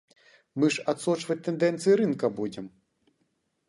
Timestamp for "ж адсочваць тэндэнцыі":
0.77-2.01